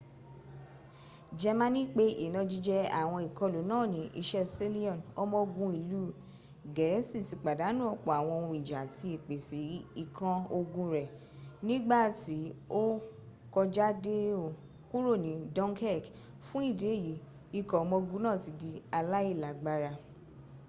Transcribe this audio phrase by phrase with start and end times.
[1.39, 6.01] jẹmaní pẹ ìnajíjẹ́ àwọn ìkolù náà ní isẹ́ sealion ọmọ ogun iìú
[6.75, 9.65] gẹ̀ẹ́si ti pàdánù ọ̀pọ̀ àwọn ohun ìjà àti ìpẹ̀sẹ̀
[10.03, 11.05] ikan ogun rẹ
[11.67, 12.37] nígbàtí
[12.79, 12.81] o
[13.53, 14.43] kójádẹo
[14.89, 16.03] kúrò ní dunkirk
[16.45, 17.13] fún ìdí èyí
[17.59, 19.91] ikọ̀ ọmọ ogun náà ti di alàílágbára